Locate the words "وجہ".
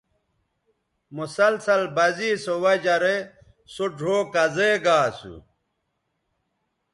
2.63-2.95